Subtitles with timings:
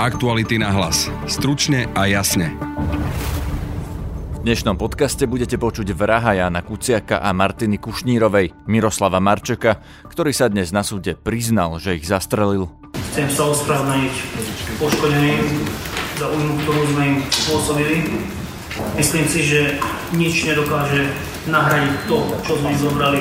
[0.00, 1.12] Aktuality na hlas.
[1.28, 2.56] Stručne a jasne.
[4.32, 10.48] V dnešnom podcaste budete počuť vraha Jana Kuciaka a Martiny Kušnírovej, Miroslava Marčeka, ktorý sa
[10.48, 12.72] dnes na súde priznal, že ich zastrelil.
[13.12, 14.14] Chcem sa ospravedlniť
[14.80, 15.68] poškodeným
[16.16, 17.96] za újmu, ktorú sme im spôsobili.
[18.96, 19.76] Myslím si, že
[20.16, 21.12] nič nedokáže
[21.44, 23.20] nahradiť to, čo sme im zobrali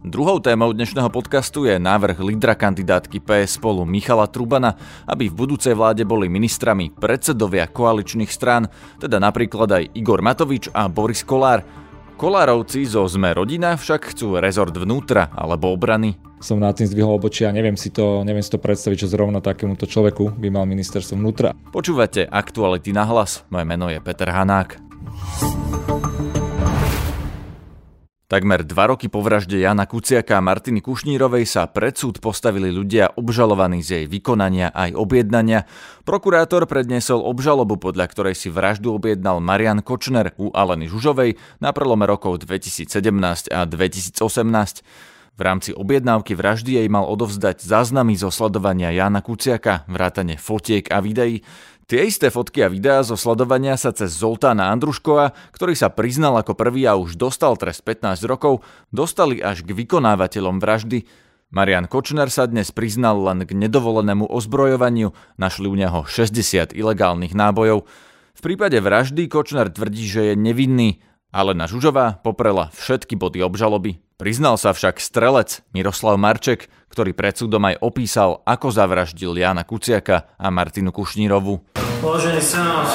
[0.00, 4.72] Druhou témou dnešného podcastu je návrh lídra kandidátky PS spolu Michala Trubana,
[5.04, 10.88] aby v budúcej vláde boli ministrami predsedovia koaličných strán, teda napríklad aj Igor Matovič a
[10.88, 11.68] Boris Kolár.
[12.16, 16.16] Kolárovci zo Sme rodina však chcú rezort vnútra alebo obrany.
[16.40, 19.44] Som nad tým zdvihol obočia a neviem si to, neviem si to predstaviť, čo zrovna
[19.44, 21.52] takémuto človeku by mal ministerstvo vnútra.
[21.76, 23.44] Počúvate aktuality na hlas.
[23.52, 24.80] Moje meno je Peter Hanák.
[28.30, 33.18] Takmer dva roky po vražde Jana Kuciaka a Martiny Kušnírovej sa pred súd postavili ľudia
[33.18, 35.66] obžalovaní z jej vykonania aj objednania.
[36.06, 42.06] Prokurátor predniesol obžalobu, podľa ktorej si vraždu objednal Marian Kočner u Aleny Žužovej na prelome
[42.06, 42.86] rokov 2017
[43.50, 44.14] a 2018.
[45.34, 51.02] V rámci objednávky vraždy jej mal odovzdať záznamy zo sledovania Jana Kuciaka, vrátane fotiek a
[51.02, 51.42] videí.
[51.90, 56.54] Tie isté fotky a videá zo sledovania sa cez Zoltána Andruškova, ktorý sa priznal ako
[56.54, 58.62] prvý a už dostal trest 15 rokov,
[58.94, 61.02] dostali až k vykonávateľom vraždy.
[61.50, 67.82] Marian Kočner sa dnes priznal len k nedovolenému ozbrojovaniu, našli u neho 60 ilegálnych nábojov.
[68.38, 71.02] V prípade vraždy Kočner tvrdí, že je nevinný,
[71.34, 73.98] ale na Žužová poprela všetky body obžaloby.
[74.14, 80.30] Priznal sa však strelec Miroslav Marček, ktorý pred súdom aj opísal, ako zavraždil Jana Kuciaka
[80.38, 81.79] a Martinu Kušnírovu.
[82.00, 82.88] Vážený senát,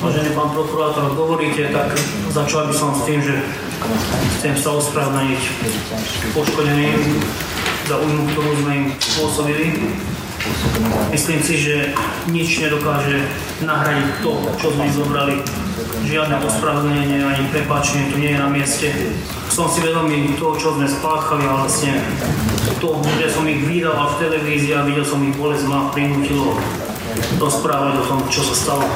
[0.00, 1.92] vážený pán prokurátor, hovoríte, tak
[2.32, 3.44] začal by som s tým, že
[4.40, 5.42] chcem sa ospravedlniť
[6.32, 6.96] poškodeným
[7.92, 9.68] za újmu, ktorú sme im spôsobili.
[11.12, 11.92] Myslím si, že
[12.32, 13.28] nič nedokáže
[13.60, 15.36] nahradiť to, čo sme im zobrali
[16.08, 18.88] žiadne ospravedlnenie ani prepáčenie tu nie je na mieste.
[19.52, 22.00] Som si vedomý toho, čo sme spáchali a vlastne
[22.80, 26.56] to, že som ich videl v televízii a videl som ich bolesť ma prinútilo
[27.40, 28.86] rozprávať o tom, čo sa stalo.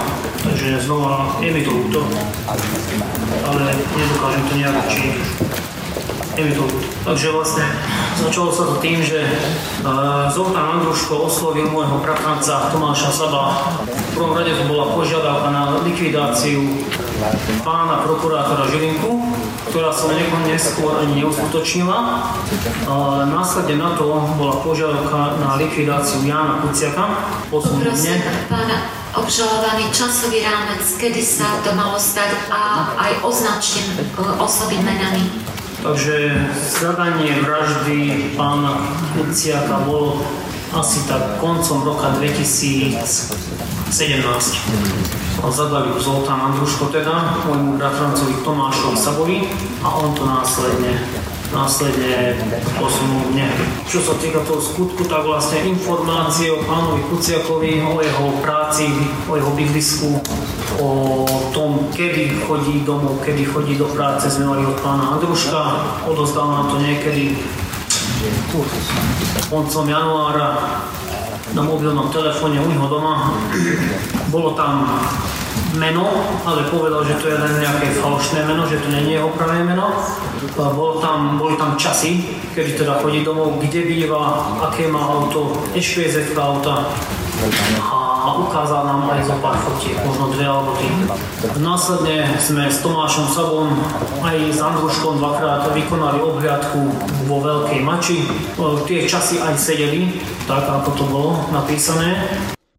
[0.41, 2.00] Takže znova je mi to ľúto,
[3.44, 3.62] ale
[3.97, 5.20] nedokážem to nejak činiť.
[6.38, 6.86] Je mi to ľúto.
[7.00, 7.64] Takže vlastne
[8.20, 9.25] začalo sa to tým, že
[9.84, 13.75] uh, Zoltán Andruško oslovil môjho bratranca Tomáša Saba.
[13.88, 16.60] V prvom rade to bola požiadavka na likvidáciu
[17.60, 19.20] pána prokurátora Žilinku,
[19.69, 20.08] ktorá sa
[20.48, 22.26] neskôr ani neuskutočnila.
[23.28, 27.04] Následne na to bola požiadavka na likvidáciu Jána Kuciaka.
[27.53, 33.82] Poprosím pána obžalovaný časový rámec, kedy sa to malo stať a aj označte
[34.38, 35.26] osoby menami.
[35.80, 38.76] Takže zadanie vraždy pána
[39.16, 40.20] Kuciaka bolo
[40.72, 42.94] asi tak koncom roka 2017.
[45.41, 49.38] A zadali Zoltán Andruško teda, môjmu bratrancovi Tomášovi Sabovi
[49.82, 51.00] a on to následne
[51.50, 52.38] následne
[52.78, 53.50] posunul mne.
[53.91, 58.86] Čo sa týka toho skutku, tak vlastne informácie o pánovi Kuciakovi, o jeho práci,
[59.26, 60.14] o jeho bydlisku,
[60.78, 60.88] o
[61.50, 65.62] tom, kedy chodí domov, kedy chodí do práce, sme mali od pána Andruška.
[66.06, 67.34] Odozdal nám to niekedy
[69.50, 70.48] koncom januára
[71.54, 73.34] na mobilnom telefóne u doma.
[74.31, 75.03] Bolo tam
[75.75, 76.06] meno,
[76.44, 79.94] ale povedal, že to je len nejaké falošné meno, že to je jeho pravé meno.
[80.56, 86.34] Bol tam, boli tam časy, kedy teda chodí domov, kde býva, aké má auto, SPZ
[86.34, 86.91] auta
[87.82, 88.09] a
[88.46, 90.88] ukázal nám aj zo pár fotiek, možno dve alebo tri.
[91.60, 93.68] Následne sme s Tomášom Sabom
[94.24, 96.80] aj s Andruškom dvakrát vykonali obhliadku
[97.28, 98.24] vo Veľkej Mači.
[98.88, 102.16] Tie časy aj sedeli, tak ako to bolo napísané.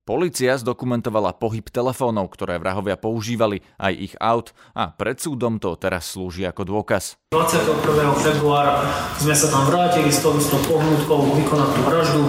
[0.02, 6.18] Polícia zdokumentovala pohyb telefónov, ktoré vrahovia používali, aj ich aut a pred súdom to teraz
[6.18, 7.16] slúži ako dôkaz.
[7.32, 7.80] 21.
[8.20, 8.82] februára
[9.22, 12.24] sme sa tam vrátili s tou istou pohnutkou vykonať tú vraždu.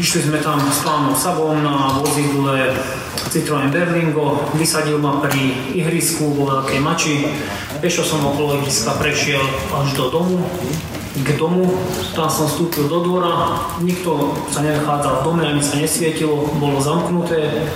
[0.00, 2.72] Išli sme tam s pánom Sabom na vozidle
[3.28, 7.28] Citroen Berlingo, vysadil ma pri ihrisku vo Veľkej Mači.
[7.84, 10.40] Pešo som okolo ihriska prešiel až do domu
[11.20, 11.68] k domu,
[12.16, 17.68] tam som vstúpil do dvora, nikto sa nenachádzal v dome, ani sa nesvietilo, bolo zamknuté.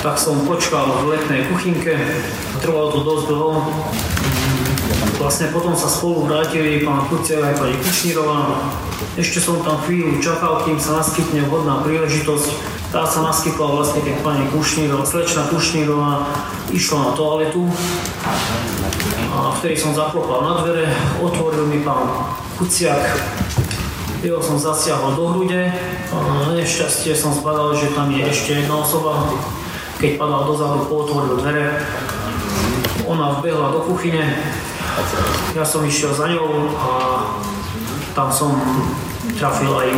[0.00, 2.00] Tak som počkal v letnej kuchynke,
[2.64, 3.52] trvalo to dosť dlho.
[5.16, 8.60] Vlastne potom sa spolu vrátili pán Kurciak aj pani Kušnírová.
[9.16, 12.48] Ešte som tam chvíľu čakal, kým sa naskytne vhodná príležitosť.
[12.92, 16.28] Tá sa naskytla vlastne, keď pani Kušnírová, slečna Kušnírová
[16.70, 17.66] išla na toaletu
[19.34, 20.86] a vtedy som zaklopal na dvere,
[21.18, 22.06] otvoril mi pán
[22.54, 23.02] Kuciak,
[24.24, 25.68] Jeho som zasiahol do hrude,
[26.56, 29.28] nešťastie som zbadal, že tam je ešte jedna osoba.
[30.00, 31.76] Keď padal dozadu, otvoril dvere.
[33.04, 34.24] Ona vbehla do kuchyne,
[35.54, 36.90] ja som išiel za ňou a
[38.14, 38.54] tam som
[39.38, 39.90] trafil aj.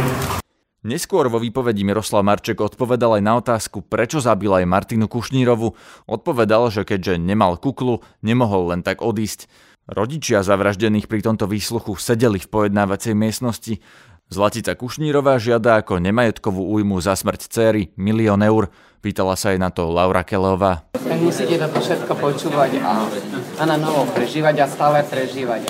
[0.86, 5.74] Neskôr vo výpovedi Miroslav Marček odpovedal aj na otázku, prečo zabil aj Martinu Kušnírovu.
[6.06, 9.50] Odpovedal, že keďže nemal kuklu, nemohol len tak odísť.
[9.90, 13.82] Rodičia zavraždených pri tomto výsluchu sedeli v pojednávacej miestnosti.
[14.30, 18.70] Zlatica Kušnírová žiada ako nemajetkovú újmu za smrť céry milión eur.
[19.06, 20.82] Pýtala sa aj na to Laura Kelová.
[20.98, 23.06] Tak musíte toto všetko počúvať a,
[23.54, 25.62] a na novo prežívať a stále prežívať.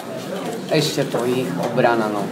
[0.73, 2.25] Ešte to ich obrana, no.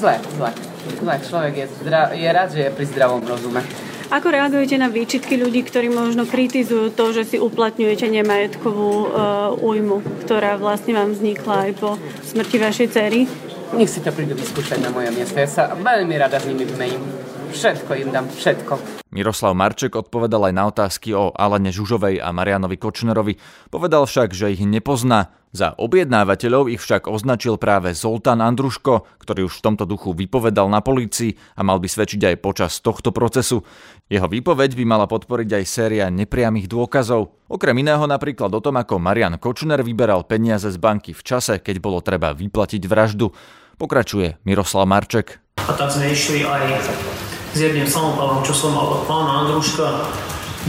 [0.00, 0.48] Zle, zle.
[0.96, 3.60] Zle, človek je, zdra- je rád, že je pri zdravom rozume.
[4.08, 10.24] Ako reagujete na výčitky ľudí, ktorí možno kritizujú to, že si uplatňujete nemajetkovú uh, újmu,
[10.24, 13.28] ktorá vlastne vám vznikla aj po smrti vašej cery?
[13.76, 15.36] Nech si to prídu vyskúšať na moje miesto.
[15.36, 17.04] Ja sa veľmi rada s nimi vymením.
[17.50, 18.72] Všetko im dám, všetko.
[19.10, 23.34] Miroslav Marček odpovedal aj na otázky o Alane Žužovej a Marianovi Kočnerovi.
[23.68, 25.34] Povedal však, že ich nepozná.
[25.50, 30.78] Za objednávateľov ich však označil práve Zoltán Andruško, ktorý už v tomto duchu vypovedal na
[30.78, 33.66] polícii a mal by svedčiť aj počas tohto procesu.
[34.06, 37.34] Jeho výpoveď by mala podporiť aj séria nepriamých dôkazov.
[37.50, 41.82] Okrem iného napríklad o tom, ako Marian Kočner vyberal peniaze z banky v čase, keď
[41.82, 43.34] bolo treba vyplatiť vraždu.
[43.74, 45.42] Pokračuje Miroslav Marček.
[45.66, 50.06] A tak sme išli aj s jedným samopalom, čo som mal od pána Andruška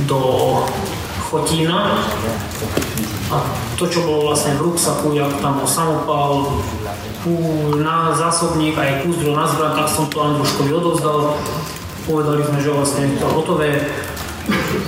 [0.09, 0.19] do
[1.29, 2.01] Chotína.
[3.31, 3.35] A
[3.79, 6.51] to, čo bolo vlastne v ruksaku, jak tam bol samopal,
[7.77, 11.37] na zásobník, aj kus na zbran, tak som to Andruškovi odovzdal.
[12.09, 13.77] Povedali sme, že vlastne je to hotové,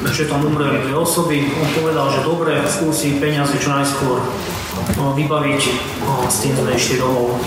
[0.09, 1.45] že tam umreli dve osoby.
[1.61, 4.17] On povedal, že dobre, skúsi peniaze čo najskôr
[4.97, 5.61] no, vybaviť.
[6.01, 7.37] No, s tým sme išli domov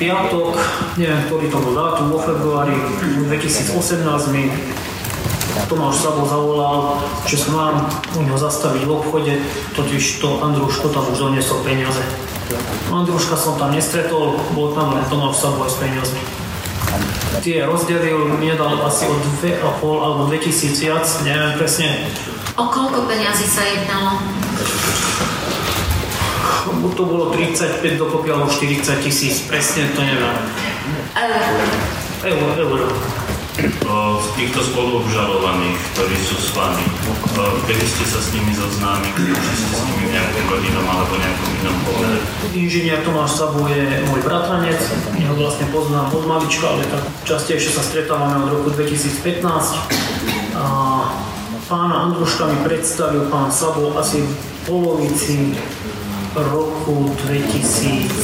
[0.00, 0.56] piatok,
[0.96, 2.72] neviem, ktorý to bol dátum, vo februári
[3.28, 4.00] 2018
[4.32, 4.48] mi
[5.68, 7.84] Tomáš Sabo zavolal, že sa mám
[8.16, 9.32] u neho zastaviť v obchode,
[9.76, 12.00] totiž to Andruško tam už doniesol peniaze.
[12.88, 16.22] Andruška som tam nestretol, bol tam len Tomáš Sabo aj s peniazmi.
[17.44, 19.14] Tie rozdelil, mi dal asi o
[19.44, 22.08] 2,5 alebo 2000 viac, neviem presne.
[22.56, 24.16] O koľko peniazy sa jednalo?
[26.96, 30.36] To bolo 35 dokopy alebo 40 tisíc, presne to neviem.
[31.16, 31.42] Eur.
[32.20, 32.80] Eur, eur.
[34.20, 36.80] Z týchto spoluobžalovaných, ktorí sú s vami,
[37.68, 41.48] kedy ste sa s nimi zoznámili, či ste s nimi v nejakom rodinom alebo nejakom
[41.60, 42.18] inom pohľade?
[42.56, 44.80] Inžinier Tomáš Sabu je môj bratranec,
[45.20, 50.56] ja ho vlastne poznám od malička, ale tak častejšie sa stretávame od roku 2015.
[50.56, 50.64] A
[51.68, 54.32] pána Andruška mi predstavil pán Sabo asi v
[54.64, 55.52] polovici
[56.34, 58.14] roku 2015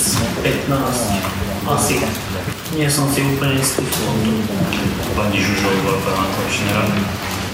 [1.67, 1.97] asi.
[2.79, 4.31] Nie som si úplne istý v tomto.
[5.19, 6.87] Pani Žužová, pána Kočnera?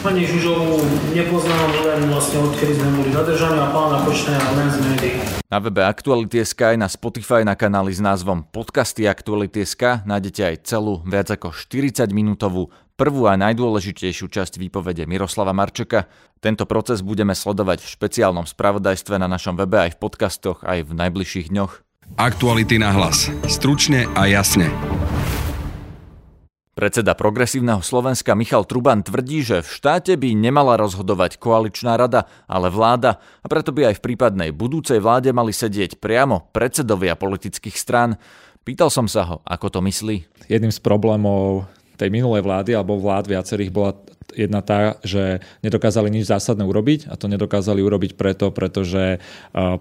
[0.03, 0.83] Pani Žužovú
[1.15, 5.15] nepoznám len vlastne odkedy sme boli zadržaní a pána Kočnera len z médií.
[5.47, 11.07] Na webe Aktuality.sk aj na Spotify na kanáli s názvom Podcasty Aktuality.sk nájdete aj celú
[11.07, 16.11] viac ako 40 minútovú prvú a najdôležitejšiu časť výpovede Miroslava Marčeka.
[16.43, 20.99] Tento proces budeme sledovať v špeciálnom spravodajstve na našom webe aj v podcastoch aj v
[20.99, 21.79] najbližších dňoch.
[22.19, 23.31] Aktuality na hlas.
[23.47, 24.67] Stručne a jasne.
[26.83, 32.75] Predseda progresívneho Slovenska Michal Truban tvrdí, že v štáte by nemala rozhodovať koaličná rada, ale
[32.75, 38.19] vláda a preto by aj v prípadnej budúcej vláde mali sedieť priamo predsedovia politických strán.
[38.67, 40.27] Pýtal som sa ho, ako to myslí.
[40.51, 43.95] Jedným z problémov tej minulej vlády alebo vlád viacerých bola
[44.35, 49.21] jedna tá, že nedokázali nič zásadné urobiť a to nedokázali urobiť preto, pretože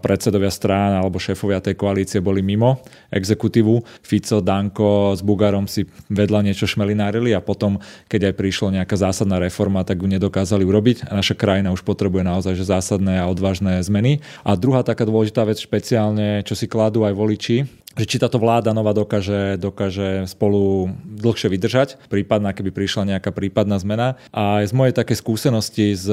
[0.03, 4.03] predsedovia strán alebo šéfovia tej koalície boli mimo exekutívu.
[4.03, 7.79] Fico, Danko s Bugarom si vedľa niečo šmelinárili a potom,
[8.11, 12.23] keď aj prišla nejaká zásadná reforma, tak ju nedokázali urobiť a naša krajina už potrebuje
[12.27, 14.19] naozaj že zásadné a odvážne zmeny.
[14.43, 17.57] A druhá taká dôležitá vec špeciálne, čo si kladú aj voliči,
[17.91, 23.75] že či táto vláda nová dokáže, dokáže spolu dlhšie vydržať, prípadná, keby prišla nejaká prípadná
[23.83, 24.15] zmena.
[24.61, 26.07] Aj z mojej také skúsenosti, z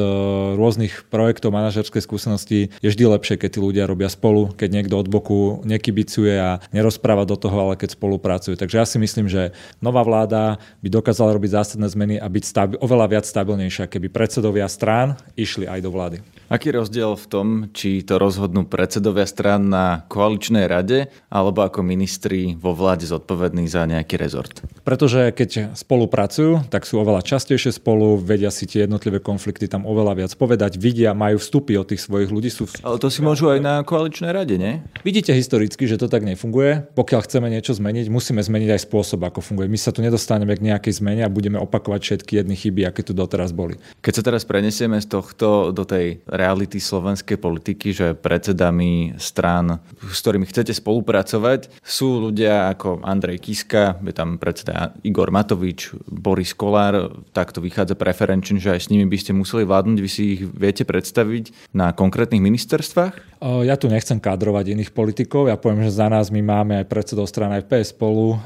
[0.57, 5.09] rôznych projektov, manažerskej skúsenosti, je vždy lepšie, keď tí ľudia robia spolu, keď niekto od
[5.09, 8.55] boku nekybicuje a nerozpráva do toho, ale keď spolupracujú.
[8.59, 12.81] Takže ja si myslím, že nová vláda by dokázala robiť zásadné zmeny a byť stabi-
[12.81, 16.19] oveľa viac stabilnejšia, keby predsedovia strán išli aj do vlády.
[16.49, 22.57] Aký rozdiel v tom, či to rozhodnú predsedovia strán na koaličnej rade, alebo ako ministri
[22.57, 24.65] vo vláde zodpovední za nejaký rezort?
[24.81, 29.85] Pretože keď spolupracujú, tak sú oveľa častejšie spolu, spolu, vedia si tie jednotlivé konflikty tam
[29.85, 32.49] oveľa viac povedať, vidia, majú vstupy od tých svojich ľudí.
[32.49, 32.65] Sú...
[32.81, 34.81] Ale to si môžu aj na koaličnej rade, nie?
[35.05, 36.89] Vidíte historicky, že to tak nefunguje.
[36.97, 39.69] Pokiaľ chceme niečo zmeniť, musíme zmeniť aj spôsob, ako funguje.
[39.69, 43.13] My sa tu nedostaneme k nejakej zmene a budeme opakovať všetky jedny chyby, aké tu
[43.13, 43.77] doteraz boli.
[44.01, 50.19] Keď sa teraz prenesieme z tohto do tej reality slovenskej politiky, že predsedami strán, s
[50.25, 57.19] ktorými chcete spolupracovať, sú ľudia ako Andrej Kiska, je tam predseda Igor Matovič, Boris Kolár,
[57.35, 60.87] takto vychádza preferenčne, že aj s nimi by ste museli vládnuť, vy si ich viete
[60.87, 63.43] predstaviť na konkrétnych ministerstvách?
[63.67, 67.31] Ja tu nechcem kádrovať iných politikov, ja poviem, že za nás my máme aj predsedov
[67.31, 68.39] strany aj PS spolu,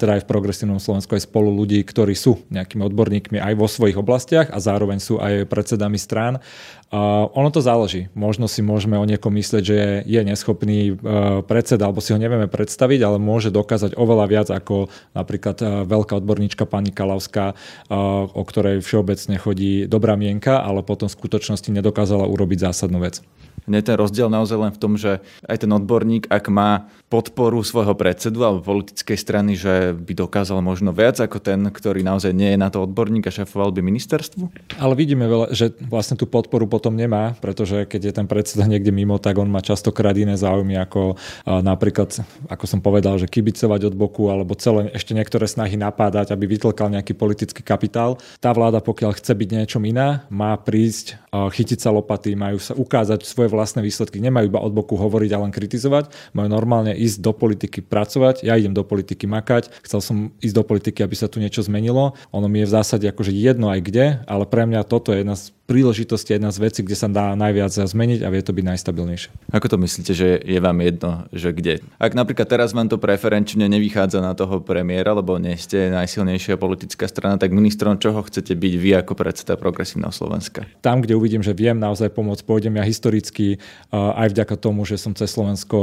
[0.00, 4.00] teda aj v progresívnom Slovensku aj spolu ľudí, ktorí sú nejakými odborníkmi aj vo svojich
[4.00, 6.40] oblastiach a zároveň sú aj predsedami strán.
[6.88, 8.08] Ono to záleží.
[8.16, 9.76] Možno si môžeme o niekom myslieť, že
[10.08, 14.88] je, neschopný uh, predseda, alebo si ho nevieme predstaviť, ale môže dokázať oveľa viac ako
[15.12, 18.97] napríklad uh, veľká odborníčka pani Kalavská, uh, o ktorej všeobecne
[19.38, 23.22] chodí dobrá mienka, ale potom v skutočnosti nedokázala urobiť zásadnú vec.
[23.68, 27.92] Je ten rozdiel naozaj len v tom, že aj ten odborník, ak má podporu svojho
[27.92, 32.58] predsedu alebo politickej strany, že by dokázal možno viac ako ten, ktorý naozaj nie je
[32.60, 34.72] na to odborník a šéfoval by ministerstvu?
[34.80, 38.88] Ale vidíme, veľa, že vlastne tú podporu potom nemá, pretože keď je ten predseda niekde
[38.88, 43.94] mimo, tak on má častokrát iné záujmy ako napríklad, ako som povedal, že kibicovať od
[44.00, 48.16] boku alebo celé ešte niektoré snahy napádať, aby vytlkal nejaký politický kapitál.
[48.40, 53.28] Tá vláda, pokiaľ chce byť niečom iná, má prísť, chytiť sa lopaty, majú sa ukázať
[53.28, 54.16] svoje vlastné výsledky.
[54.16, 58.56] Nemajú iba od boku hovoriť a len kritizovať, majú normálne ísť do politiky pracovať, ja
[58.56, 62.16] idem do politiky makať, chcel som ísť do politiky, aby sa tu niečo zmenilo.
[62.32, 65.36] Ono mi je v zásade akože jedno aj kde, ale pre mňa toto je jedna
[65.36, 69.52] z príležitosti, jedna z vecí, kde sa dá najviac zmeniť a vie to byť najstabilnejšie.
[69.52, 71.84] Ako to myslíte, že je vám jedno, že kde?
[72.00, 77.04] Ak napríklad teraz vám to preferenčne nevychádza na toho premiéra, lebo nie ste najsilnejšia politická
[77.04, 80.64] strana, tak ministrom čoho chcete byť vy ako predseda Progresívneho Slovenska?
[80.80, 83.60] Tam, kde uvidím, že viem naozaj pomôcť, pôjdem ja historicky
[83.92, 85.76] aj vďaka tomu, že som cez Slovensko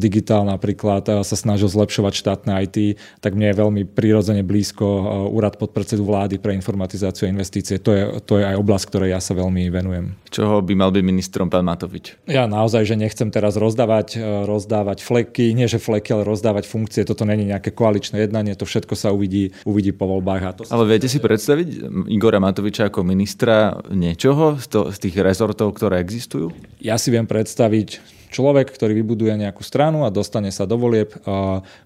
[0.00, 6.08] digitál napríklad sa snažil zlepšovať štátne IT, tak mne je veľmi prirodzene blízko úrad podpredsedu
[6.08, 7.76] vlády pre informatizáciu a investície.
[7.84, 10.14] To je, to je aj oblasť, ktorej ja sa veľmi venujem.
[10.30, 12.14] Čoho by mal byť ministrom pán Matovič?
[12.30, 17.02] Ja naozaj, že nechcem teraz rozdávať, e, rozdávať fleky, nie že fleky, ale rozdávať funkcie.
[17.02, 20.42] Toto není nejaké koaličné jednanie, to všetko sa uvidí, uvidí po voľbách.
[20.46, 25.16] A to ale viete si predstaviť Igora Matoviča ako ministra niečoho z, to, z tých
[25.18, 26.54] rezortov, ktoré existujú?
[26.78, 31.16] Ja si viem predstaviť človek, ktorý vybuduje nejakú stranu a dostane sa do volieb,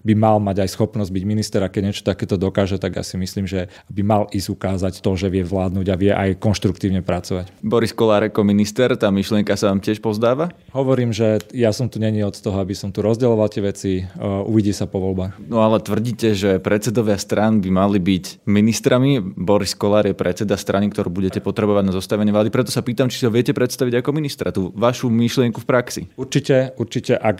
[0.03, 3.15] by mal mať aj schopnosť byť minister a keď niečo takéto dokáže, tak ja si
[3.15, 7.63] myslím, že by mal ísť ukázať to, že vie vládnuť a vie aj konštruktívne pracovať.
[7.63, 10.51] Boris Kolár ako minister, tá myšlienka sa vám tiež pozdáva?
[10.75, 14.73] Hovorím, že ja som tu není od toho, aby som tu rozdeloval tie veci, uvidí
[14.73, 15.37] sa po voľbách.
[15.47, 19.21] No ale tvrdíte, že predsedovia strán by mali byť ministrami.
[19.21, 22.49] Boris Kolár je predseda strany, ktorú budete potrebovať na zostavenie vlády.
[22.49, 26.01] Preto sa pýtam, či si ho viete predstaviť ako ministra, tú vašu myšlienku v praxi.
[26.17, 26.40] Určite,
[26.79, 27.37] určite, ak,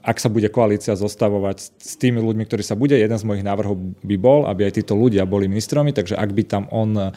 [0.00, 3.74] ak sa bude koalícia zostavovať s tými ľuďmi, ktorí sa bude, jeden z mojich návrhov
[4.00, 7.10] by bol, aby aj títo ľudia boli ministrami, takže ak by tam on uh,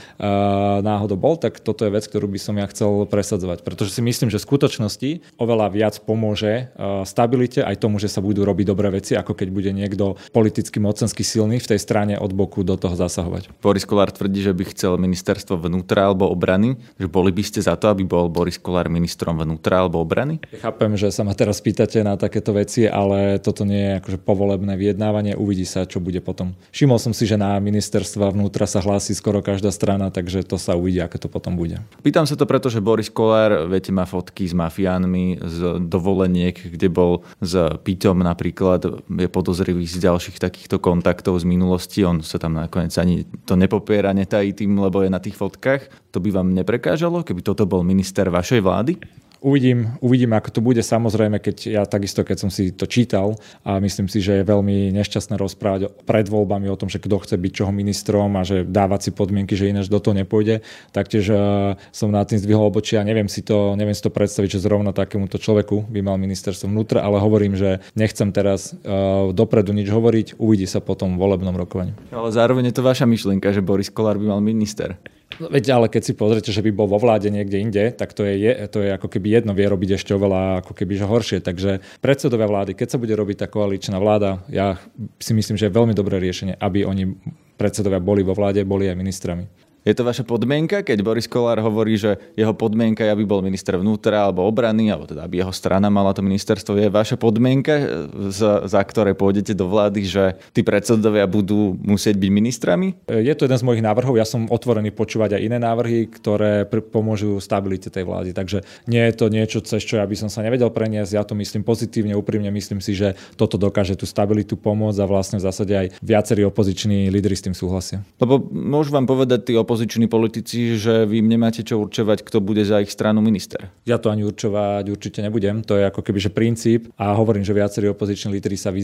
[0.82, 3.62] náhodou bol, tak toto je vec, ktorú by som ja chcel presadzovať.
[3.62, 8.26] Pretože si myslím, že v skutočnosti oveľa viac pomôže uh, stabilite aj tomu, že sa
[8.26, 12.34] budú robiť dobré veci, ako keď bude niekto politicky mocensky silný v tej strane od
[12.34, 13.54] boku do toho zasahovať.
[13.62, 16.80] Boris Kolár tvrdí, že by chcel ministerstvo vnútra alebo obrany.
[16.98, 20.42] Že boli by ste za to, aby bol Boris Kolár ministrom vnútra alebo obrany?
[20.64, 24.74] Chápem, že sa ma teraz pýtate na takéto veci, ale toto nie je akože povolebné
[24.80, 26.56] vyjednávanie, uvidí sa, čo bude potom.
[26.72, 30.74] Všimol som si, že na ministerstva vnútra sa hlási skoro každá strana, takže to sa
[30.74, 31.78] uvidí, aké to potom bude.
[32.02, 36.88] Pýtam sa to preto, že Boris Kolár, viete, má fotky s mafiánmi z dovoleniek, kde
[36.88, 37.54] bol s
[37.84, 43.28] Pitom napríklad, je podozrivý z ďalších takýchto kontaktov z minulosti, on sa tam nakoniec ani
[43.44, 46.14] to nepopiera, netají tým, lebo je na tých fotkách.
[46.16, 49.21] To by vám neprekážalo, keby toto bol minister vašej vlády?
[49.42, 50.86] Uvidím, uvidím, ako to bude.
[50.86, 54.94] Samozrejme, keď ja takisto, keď som si to čítal a myslím si, že je veľmi
[54.94, 59.10] nešťastné rozprávať pred voľbami o tom, že kto chce byť čoho ministrom a že dávať
[59.10, 60.62] si podmienky, že ináč do toho nepôjde,
[60.94, 64.62] taktiež uh, som nad tým zdvihol obočia a neviem si to, neviem si to predstaviť,
[64.62, 69.74] že zrovna takémuto človeku by mal ministerstvo vnútra, ale hovorím, že nechcem teraz uh, dopredu
[69.74, 71.98] nič hovoriť, uvidí sa potom v volebnom rokovaní.
[72.14, 75.02] Ale zároveň je to vaša myšlienka, že Boris Kolár by mal minister.
[75.40, 78.52] Veď ale keď si pozrite, že by bol vo vláde niekde inde, tak to je,
[78.68, 81.40] to je ako keby jedno, vie robiť ešte oveľa ako keby že horšie.
[81.40, 81.72] Takže
[82.04, 84.76] predsedovia vlády, keď sa bude robiť tá koaličná vláda, ja
[85.22, 87.16] si myslím, že je veľmi dobré riešenie, aby oni
[87.56, 89.46] predsedovia boli vo vláde, boli aj ministrami.
[89.82, 93.74] Je to vaša podmienka, keď Boris Kolár hovorí, že jeho podmienka je, aby bol minister
[93.82, 98.70] vnútra alebo obrany, alebo teda aby jeho strana mala to ministerstvo, je vaša podmienka, za,
[98.70, 102.88] za ktoré pôjdete do vlády, že tí predsedovia budú musieť byť ministrami?
[103.10, 104.22] Je to jeden z mojich návrhov.
[104.22, 108.38] Ja som otvorený počúvať aj iné návrhy, ktoré pomôžu stabilite tej vlády.
[108.38, 111.18] Takže nie je to niečo, cez čo ja by som sa nevedel preniesť.
[111.18, 112.54] Ja to myslím pozitívne, úprimne.
[112.54, 117.10] Myslím si, že toto dokáže tú stabilitu pomôcť a vlastne v zásade aj viacerí opoziční
[117.10, 118.06] lídry s tým súhlasia.
[118.22, 122.84] Lebo môžu vám povedať tí opoziční politici, že vy nemáte čo určovať, kto bude za
[122.84, 123.72] ich stranu minister.
[123.88, 125.64] Ja to ani určovať určite nebudem.
[125.64, 128.76] To je ako keby že princíp a hovorím, že viacerí opoziční lídry sa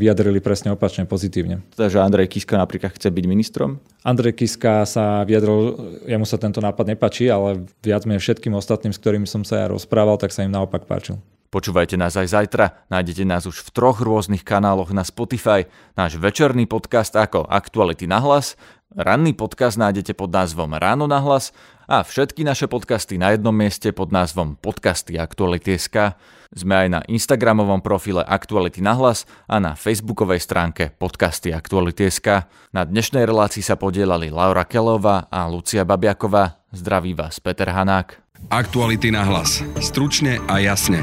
[0.00, 1.60] vyjadrili presne opačne pozitívne.
[1.76, 3.84] Teda, že Andrej Kiska napríklad chce byť ministrom?
[4.00, 5.76] Andrej Kiska sa vyjadril,
[6.08, 9.66] jemu sa tento nápad nepačí, ale viac menej všetkým ostatným, s ktorými som sa ja
[9.68, 11.20] rozprával, tak sa im naopak páčil.
[11.54, 16.66] Počúvajte nás aj zajtra, nájdete nás už v troch rôznych kanáloch na Spotify, náš večerný
[16.66, 18.58] podcast ako Aktuality na hlas,
[18.94, 21.50] ranný podcast nájdete pod názvom Ráno na hlas
[21.84, 26.16] a všetky naše podcasty na jednom mieste pod názvom Podcasty Aktuality.sk.
[26.54, 32.46] Sme aj na Instagramovom profile Aktuality na hlas a na facebookovej stránke Podcasty Aktuality.sk.
[32.70, 36.62] Na dnešnej relácii sa podielali Laura Kelová a Lucia Babiaková.
[36.70, 38.22] Zdraví vás Peter Hanák.
[38.48, 39.60] Aktuality na hlas.
[39.82, 41.02] Stručne a jasne.